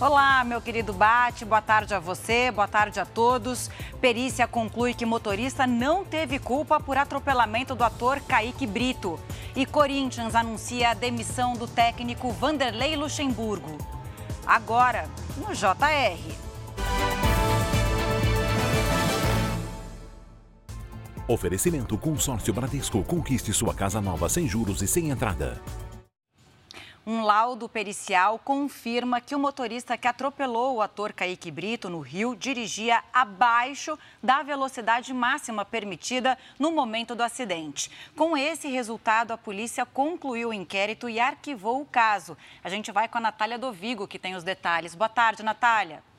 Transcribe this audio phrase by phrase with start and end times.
[0.00, 3.70] Olá, meu querido Bate, boa tarde a você, boa tarde a todos.
[4.00, 9.20] Perícia conclui que motorista não teve culpa por atropelamento do ator Kaique Brito.
[9.54, 13.76] E Corinthians anuncia a demissão do técnico Vanderlei Luxemburgo.
[14.46, 16.18] Agora, no JR.
[21.28, 23.04] Oferecimento Consórcio Bradesco.
[23.04, 25.60] Conquiste sua casa nova sem juros e sem entrada.
[27.06, 32.36] Um laudo pericial confirma que o motorista que atropelou o ator Kaique Brito no Rio
[32.36, 37.90] dirigia abaixo da velocidade máxima permitida no momento do acidente.
[38.14, 42.36] Com esse resultado, a polícia concluiu o inquérito e arquivou o caso.
[42.62, 44.94] A gente vai com a Natália Dovigo, que tem os detalhes.
[44.94, 46.09] Boa tarde, Natália.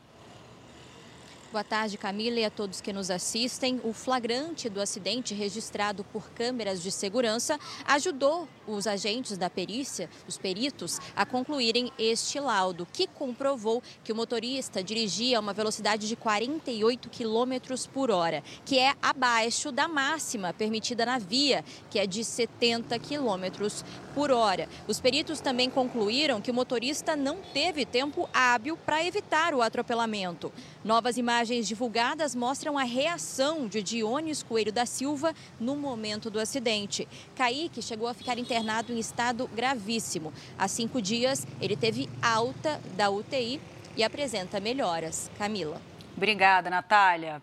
[1.52, 3.82] Boa tarde, Camila, e a todos que nos assistem.
[3.84, 10.38] O flagrante do acidente registrado por câmeras de segurança ajudou os agentes da perícia, os
[10.38, 16.16] peritos, a concluírem este laudo, que comprovou que o motorista dirigia a uma velocidade de
[16.16, 22.24] 48 km por hora, que é abaixo da máxima permitida na via, que é de
[22.24, 23.84] 70 km
[24.15, 24.70] por hora.
[24.88, 30.49] Os peritos também concluíram que o motorista não teve tempo hábil para evitar o atropelamento.
[30.82, 37.07] Novas imagens divulgadas mostram a reação de Dionis Coelho da Silva no momento do acidente.
[37.35, 40.34] Kaique chegou a ficar internado em estado gravíssimo.
[40.57, 43.59] Há cinco dias, ele teve alta da UTI
[43.95, 45.29] e apresenta melhoras.
[45.37, 45.81] Camila.
[46.15, 47.41] Obrigada, Natália.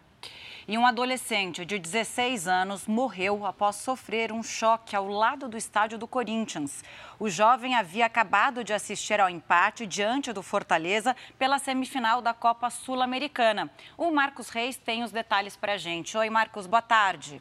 [0.70, 5.96] E um adolescente de 16 anos morreu após sofrer um choque ao lado do estádio
[5.96, 6.84] do Corinthians.
[7.18, 12.68] O jovem havia acabado de assistir ao empate diante do Fortaleza pela semifinal da Copa
[12.68, 13.70] Sul-Americana.
[13.96, 16.18] O Marcos Reis tem os detalhes para a gente.
[16.18, 17.40] Oi, Marcos, boa tarde.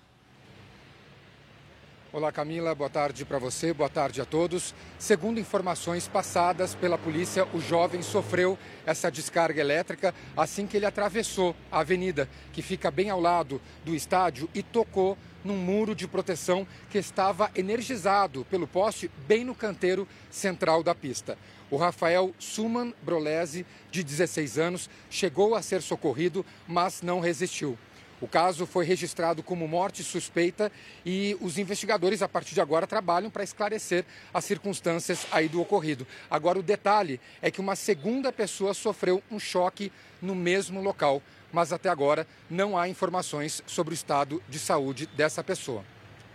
[2.14, 4.74] Olá Camila, boa tarde para você, boa tarde a todos.
[4.98, 11.54] Segundo informações passadas pela polícia, o jovem sofreu essa descarga elétrica assim que ele atravessou
[11.70, 16.66] a avenida, que fica bem ao lado do estádio, e tocou num muro de proteção
[16.90, 21.38] que estava energizado pelo poste bem no canteiro central da pista.
[21.70, 27.78] O Rafael Suman Brolese, de 16 anos, chegou a ser socorrido, mas não resistiu.
[28.20, 30.72] O caso foi registrado como morte suspeita
[31.06, 36.08] e os investigadores, a partir de agora, trabalham para esclarecer as circunstâncias aí do ocorrido.
[36.30, 41.22] Agora, o detalhe é que uma segunda pessoa sofreu um choque no mesmo local,
[41.54, 45.84] mas até agora não há informações sobre o estado de saúde dessa pessoa.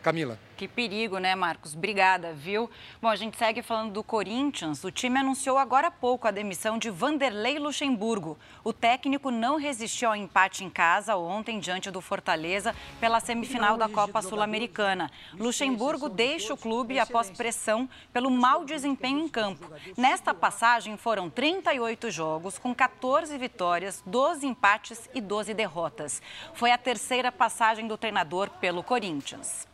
[0.02, 0.38] Camila.
[0.56, 1.74] Que perigo, né, Marcos?
[1.74, 2.70] Obrigada, viu?
[3.00, 4.84] Bom, a gente segue falando do Corinthians.
[4.84, 8.38] O time anunciou agora há pouco a demissão de Vanderlei Luxemburgo.
[8.62, 13.88] O técnico não resistiu ao empate em casa ontem diante do Fortaleza pela semifinal da
[13.88, 15.10] Copa Sul-Americana.
[15.34, 19.68] Luxemburgo deixa o clube após pressão pelo mau desempenho em campo.
[19.96, 26.22] Nesta passagem foram 38 jogos com 14 vitórias, 12 empates e 12 derrotas.
[26.54, 29.71] Foi a terceira passagem do treinador pelo Corinthians.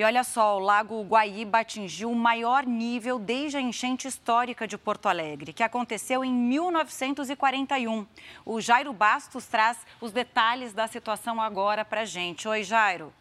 [0.00, 4.78] E olha só, o Lago Guaíba atingiu o maior nível desde a enchente histórica de
[4.78, 8.06] Porto Alegre, que aconteceu em 1941.
[8.46, 12.48] O Jairo Bastos traz os detalhes da situação agora para gente.
[12.48, 13.12] Oi, Jairo.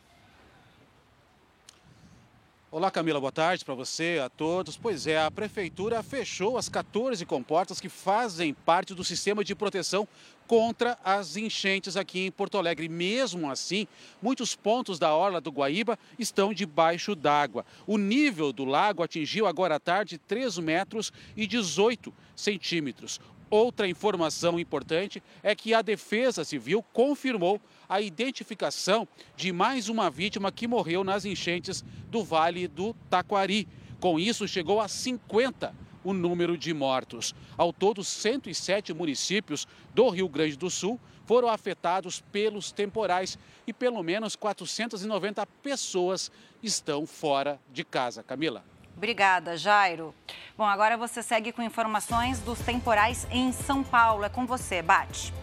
[2.71, 4.77] Olá, Camila, boa tarde para você, a todos.
[4.77, 10.07] Pois é, a Prefeitura fechou as 14 comportas que fazem parte do sistema de proteção
[10.45, 12.87] contra as enchentes aqui em Porto Alegre.
[12.87, 13.87] Mesmo assim,
[14.21, 17.65] muitos pontos da orla do Guaíba estão debaixo d'água.
[17.87, 23.19] O nível do lago atingiu agora à tarde 3 metros e 18 centímetros.
[23.49, 30.51] Outra informação importante é que a Defesa Civil confirmou a identificação de mais uma vítima
[30.51, 33.67] que morreu nas enchentes do Vale do Taquari.
[33.99, 35.73] Com isso, chegou a 50
[36.03, 37.33] o número de mortos.
[37.57, 44.01] Ao todo, 107 municípios do Rio Grande do Sul foram afetados pelos temporais e pelo
[44.03, 46.31] menos 490 pessoas
[46.61, 48.23] estão fora de casa.
[48.23, 48.63] Camila.
[48.95, 50.13] Obrigada, Jairo.
[50.59, 54.25] Bom, agora você segue com informações dos temporais em São Paulo.
[54.25, 55.33] É com você, Bate.